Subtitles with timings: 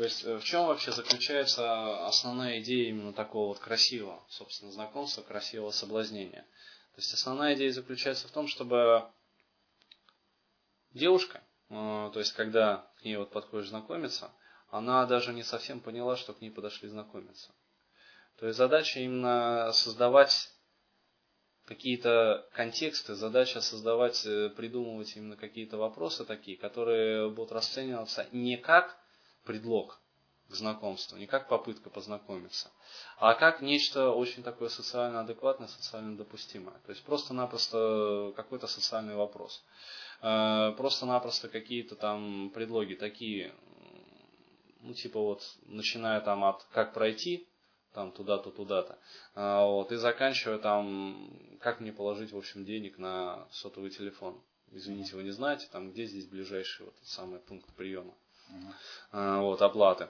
[0.00, 5.20] То есть э, в чем вообще заключается основная идея именно такого вот красивого, собственно, знакомства,
[5.20, 6.40] красивого соблазнения?
[6.94, 9.04] То есть основная идея заключается в том, чтобы
[10.94, 14.32] девушка, э, то есть когда к ней вот подходишь знакомиться,
[14.70, 17.54] она даже не совсем поняла, что к ней подошли знакомиться.
[18.38, 20.48] То есть задача именно создавать
[21.66, 28.98] какие-то контексты, задача создавать, э, придумывать именно какие-то вопросы такие, которые будут расцениваться не как
[29.44, 30.00] предлог
[30.48, 32.70] к знакомству, не как попытка познакомиться,
[33.18, 36.76] а как нечто очень такое социально адекватное, социально допустимое.
[36.86, 39.62] То есть просто-напросто какой-то социальный вопрос.
[40.22, 43.54] Э, просто-напросто какие-то там предлоги такие,
[44.80, 47.46] ну типа вот, начиная там от как пройти,
[47.92, 48.98] там туда-то, туда-то.
[49.34, 54.40] А, вот, и заканчивая там, как мне положить, в общем, денег на сотовый телефон.
[54.72, 58.14] Извините, вы не знаете, там где здесь ближайший вот этот самый пункт приема.
[59.12, 59.40] Uh-huh.
[59.42, 60.08] Вот, оплаты.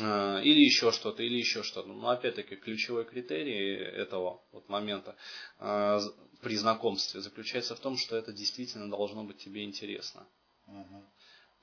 [0.00, 1.88] А, или еще что-то, или еще что-то.
[1.88, 5.16] Но опять-таки ключевой критерий этого вот момента
[5.58, 10.26] при знакомстве заключается в том, что это действительно должно быть тебе интересно.
[10.68, 11.04] Uh-huh.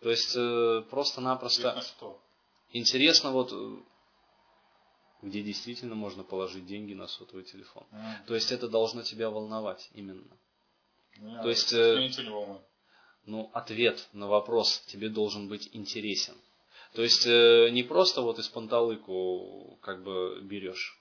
[0.01, 2.21] То есть э, просто-напросто интересно, что?
[2.71, 3.53] интересно вот
[5.21, 7.85] где действительно можно положить деньги на сотовый телефон.
[7.91, 8.25] Mm.
[8.27, 10.37] То есть это должно тебя волновать именно.
[11.19, 12.09] Yeah, То есть, э,
[13.25, 16.35] ну, ответ на вопрос тебе должен быть интересен.
[16.93, 20.99] То есть э, не просто вот из панталыку как бы берешь,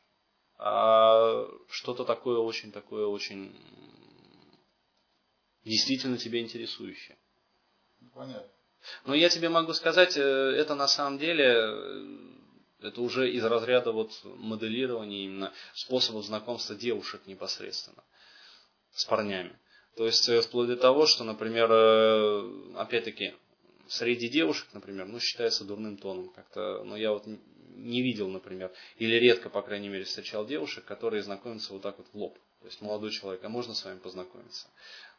[0.56, 3.56] а что-то такое очень такое очень
[5.64, 7.16] действительно тебя интересующее.
[8.14, 8.48] Понятно.
[9.04, 11.44] Но я тебе могу сказать, э, это на самом деле
[12.80, 18.02] это уже из разряда вот моделирования именно способов знакомства девушек непосредственно
[18.92, 19.58] с парнями.
[19.96, 23.34] То есть э, вплоть до того, что, например, э, опять-таки,
[23.88, 26.30] среди девушек, например, ну, считается дурным тоном.
[26.30, 31.22] Как-то, ну, я вот не видел, например, или редко, по крайней мере, встречал девушек, которые
[31.22, 32.38] знакомятся вот так вот в лоб.
[32.60, 34.68] То есть молодой человек, а можно с вами познакомиться?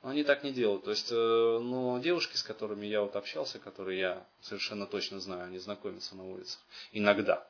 [0.03, 0.83] Но они так не делают.
[0.83, 5.57] То есть, но девушки, с которыми я вот общался, которые я совершенно точно знаю, они
[5.57, 6.59] знакомятся на улицах.
[6.91, 7.47] Иногда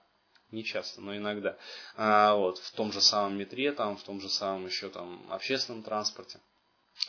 [0.52, 1.58] не часто, но иногда,
[1.96, 5.84] а, вот, в том же самом метре, там, в том же самом еще там общественном
[5.84, 6.40] транспорте.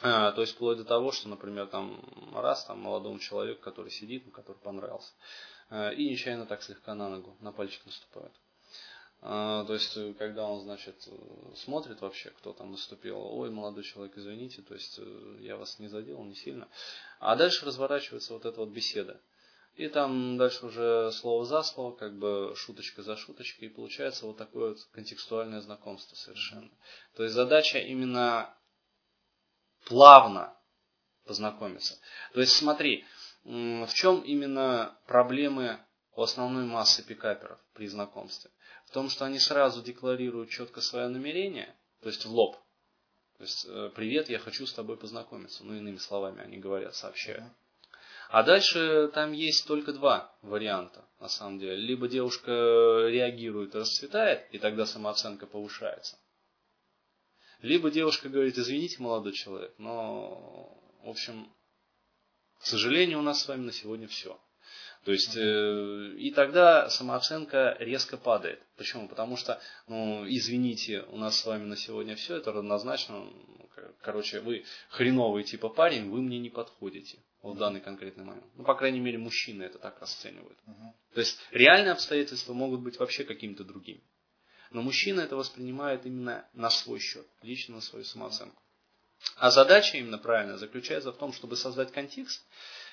[0.00, 2.03] А, то есть вплоть до того, что, например, там
[2.34, 5.12] раз там молодому человеку, который сидит, ну, который понравился,
[5.70, 8.32] а, и нечаянно так слегка на ногу, на пальчик наступает.
[9.20, 11.09] А, то есть, когда он, значит,
[11.56, 14.98] смотрит вообще, кто там наступил, ой, молодой человек, извините, то есть
[15.41, 16.69] я вас не задел, не сильно.
[17.20, 19.20] А дальше разворачивается вот эта вот беседа.
[19.76, 24.37] И там дальше уже слово за слово, как бы шуточка за шуточкой, и получается вот
[24.37, 26.70] такое вот контекстуальное знакомство совершенно.
[27.14, 28.54] То есть задача именно
[29.87, 30.54] плавно
[31.26, 31.98] познакомиться.
[32.32, 33.04] То есть смотри,
[33.44, 35.78] в чем именно проблемы
[36.15, 38.50] у основной массы пикаперов при знакомстве?
[38.87, 42.56] В том, что они сразу декларируют четко свое намерение, то есть в лоб.
[43.38, 45.65] То есть, э, привет, я хочу с тобой познакомиться.
[45.65, 47.44] Ну, иными словами они говорят, сообщают.
[48.28, 51.76] А дальше там есть только два варианта, на самом деле.
[51.76, 56.16] Либо девушка реагирует, расцветает, и тогда самооценка повышается.
[57.62, 61.48] Либо девушка говорит, извините, молодой человек, но, в общем,
[62.58, 64.38] к сожалению, у нас с вами на сегодня все.
[65.04, 68.62] То есть, э, и тогда самооценка резко падает.
[68.76, 69.08] Почему?
[69.08, 73.70] Потому что, ну, извините, у нас с вами на сегодня все, это равнозначно, ну,
[74.00, 78.46] короче, вы хреновый типа парень, вы мне не подходите в данный конкретный момент.
[78.54, 80.58] Ну, по крайней мере, мужчины это так расценивают.
[80.66, 80.92] Uh-huh.
[81.14, 84.02] То есть, реальные обстоятельства могут быть вообще какими-то другими.
[84.72, 88.60] Но мужчина это воспринимает именно на свой счет, лично на свою самооценку.
[89.36, 92.44] А задача именно правильно заключается в том, чтобы создать контекст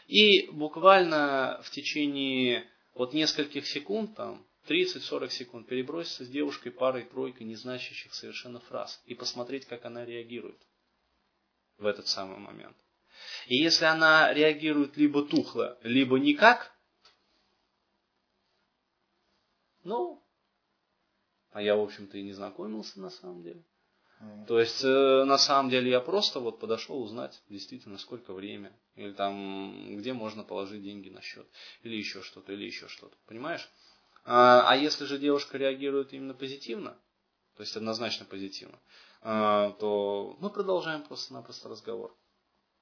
[0.08, 8.14] и буквально в течение вот нескольких секунд, там, 30-40 секунд переброситься с девушкой парой-тройкой незначащих
[8.14, 10.60] совершенно фраз и посмотреть, как она реагирует
[11.78, 12.78] в этот самый момент.
[13.48, 16.72] И если она реагирует либо тухло, либо никак,
[19.84, 20.24] ну,
[21.52, 23.64] а я, в общем-то, и не знакомился на самом деле.
[24.48, 29.14] То есть, э, на самом деле, я просто вот подошел узнать действительно, сколько время, или
[29.14, 31.48] там, где можно положить деньги на счет,
[31.84, 33.16] или еще что-то, или еще что-то.
[33.28, 33.70] Понимаешь?
[34.26, 36.98] А, а если же девушка реагирует именно позитивно,
[37.56, 38.78] то есть однозначно позитивно,
[39.22, 42.14] а, то мы продолжаем просто-напросто разговор.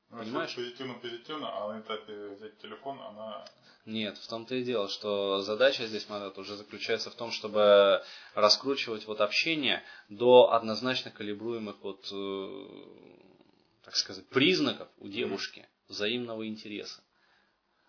[0.09, 0.55] Ну, Понимаешь?
[0.55, 3.45] Позитивно-позитивно, а на этапе взять телефон, она...
[3.85, 9.05] Нет, в том-то и дело, что задача здесь, Марат, уже заключается в том, чтобы раскручивать
[9.05, 12.67] вот общение до однозначно калибруемых вот, э,
[13.83, 17.01] так сказать, признаков у девушки взаимного интереса.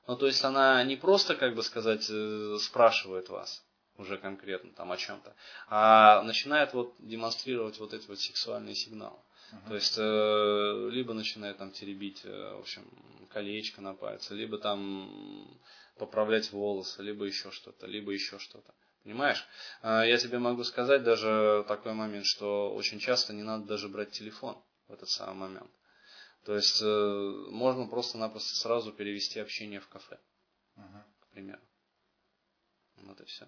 [0.06, 3.64] Ну, то есть она не просто, как бы сказать, э, спрашивает вас
[3.96, 5.34] уже конкретно там о чем-то,
[5.68, 9.18] а начинает вот демонстрировать вот эти вот сексуальные сигналы.
[9.50, 9.68] Uh-huh.
[9.68, 12.84] То есть, э, либо начинает там теребить, э, в общем,
[13.30, 15.58] колечко на пальце, либо там
[15.96, 18.74] поправлять волосы, либо еще что-то, либо еще что-то.
[19.04, 19.46] Понимаешь?
[19.82, 24.10] Э, я тебе могу сказать даже такой момент, что очень часто не надо даже брать
[24.10, 25.70] телефон в этот самый момент.
[26.44, 30.18] То есть э, можно просто-напросто сразу перевести общение в кафе,
[30.76, 31.02] uh-huh.
[31.20, 31.60] к примеру.
[32.96, 33.46] Вот и все.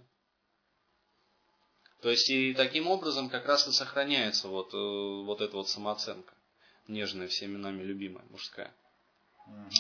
[2.03, 6.33] То есть и таким образом как раз и сохраняется вот, э, вот эта вот самооценка,
[6.89, 8.73] нежная, всеми нами любимая, мужская.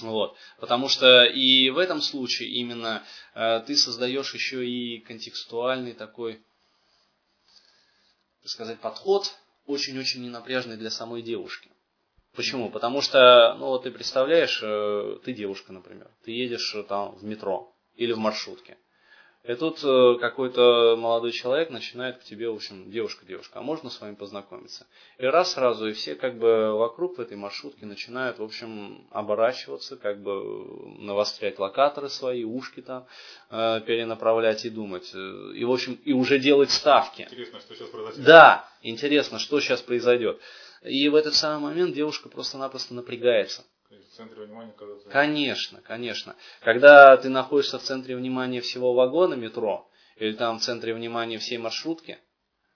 [0.02, 0.36] Вот.
[0.58, 6.42] Потому что и в этом случае именно э, ты создаешь еще и контекстуальный такой,
[8.42, 9.32] так сказать, подход,
[9.66, 11.70] очень-очень ненапряжный для самой девушки.
[12.34, 12.70] Почему?
[12.70, 17.24] Потому что, ну вот ты представляешь, э, ты девушка, например, ты едешь э, там в
[17.24, 18.76] метро или в маршрутке.
[19.42, 23.88] И тут э, какой-то молодой человек начинает к тебе, в общем, девушка, девушка, а можно
[23.88, 24.86] с вами познакомиться?
[25.16, 29.96] И раз сразу, и все как бы вокруг в этой маршрутке начинают, в общем, оборачиваться,
[29.96, 33.06] как бы навострять локаторы свои, ушки там,
[33.48, 35.10] перенаправлять и думать.
[35.14, 37.22] И, в общем, и уже делать ставки.
[37.22, 38.24] Интересно, что сейчас произойдет.
[38.24, 40.38] Да, интересно, что сейчас произойдет.
[40.82, 43.64] И в этот самый момент девушка просто-напросто напрягается.
[44.20, 45.08] Центре внимания оказывается.
[45.08, 46.36] Конечно, конечно.
[46.60, 51.56] Когда ты находишься в центре внимания всего вагона метро, или там в центре внимания всей
[51.56, 52.18] маршрутки,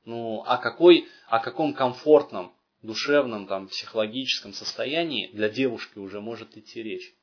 [0.07, 6.83] ну, о, какой, о каком комфортном, душевном, там, психологическом состоянии для девушки уже может идти
[6.83, 7.15] речь.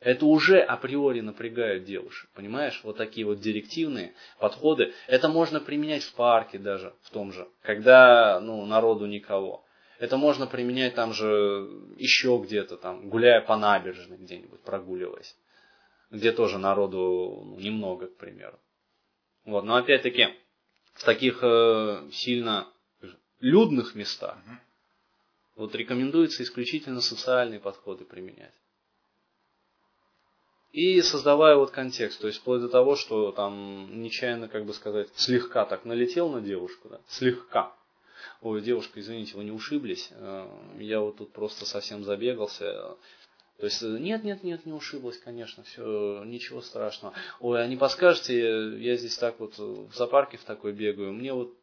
[0.00, 2.78] Это уже априори напрягает девушек, понимаешь?
[2.84, 4.92] Вот такие вот директивные подходы.
[5.06, 9.64] Это можно применять в парке даже, в том же, когда ну, народу никого.
[9.98, 15.36] Это можно применять там же еще где-то, там, гуляя по набережной где-нибудь, прогуливаясь.
[16.10, 18.58] Где тоже народу ну, немного, к примеру.
[19.44, 19.64] Вот.
[19.64, 20.28] Но опять-таки,
[20.94, 22.68] в таких э, сильно
[23.40, 24.38] людных местах,
[25.56, 28.54] вот рекомендуется исключительно социальные подходы применять.
[30.70, 35.08] И создавая вот контекст, то есть вплоть до того, что там нечаянно, как бы сказать,
[35.16, 37.74] слегка так налетел на девушку, да, слегка.
[38.40, 42.96] Ой, девушка, извините, вы не ушиблись, э, я вот тут просто совсем забегался.
[43.58, 47.14] То есть, нет, нет, нет, не ушиблась, конечно, все, ничего страшного.
[47.40, 51.58] Ой, а не подскажете, я здесь так вот в зоопарке в такой бегаю, мне вот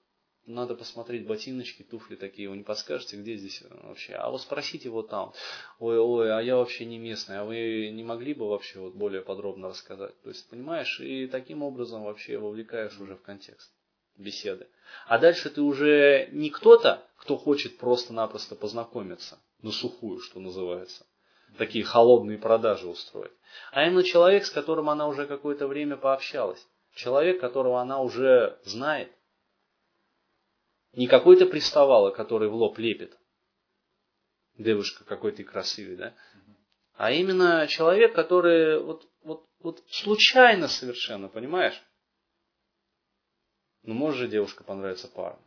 [0.46, 4.14] надо посмотреть ботиночки, туфли такие, вы не подскажете, где здесь вообще?
[4.14, 5.34] А вот спросите вот там.
[5.80, 9.22] Ой, ой, а я вообще не местный, а вы не могли бы вообще вот более
[9.22, 10.20] подробно рассказать?
[10.22, 13.72] То есть, понимаешь, и таким образом вообще вовлекаешь уже в контекст
[14.18, 14.68] беседы.
[15.08, 21.06] А дальше ты уже не кто-то, кто хочет просто-напросто познакомиться, на сухую, что называется,
[21.58, 23.32] такие холодные продажи устроить,
[23.72, 26.66] а именно человек, с которым она уже какое-то время пообщалась.
[26.94, 29.12] Человек, которого она уже знает,
[30.94, 33.18] не какой-то приставала, который в лоб лепит.
[34.58, 36.14] Девушка, какой ты красивый, да?
[36.94, 41.82] А именно человек, который вот, вот, вот случайно совершенно, понимаешь?
[43.86, 45.40] Ну, может же девушка понравиться парам.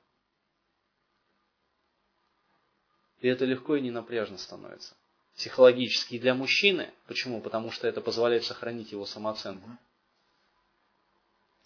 [3.21, 4.95] И это легко и не напряжно становится.
[5.35, 6.93] Психологически и для мужчины.
[7.07, 7.41] Почему?
[7.41, 9.69] Потому что это позволяет сохранить его самооценку.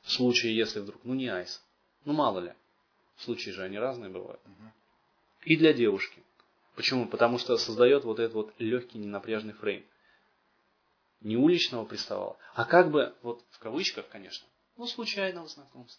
[0.03, 1.63] В случае, если вдруг, ну не айс.
[2.05, 2.55] Ну мало ли.
[3.19, 4.41] Случаи же они разные бывают.
[5.45, 6.23] И для девушки.
[6.75, 7.07] Почему?
[7.07, 9.85] Потому что создает вот этот вот легкий ненапряжный фрейм.
[11.21, 14.45] Не уличного приставала, а как бы, вот в кавычках, конечно,
[14.77, 15.91] ну случайного знакомства.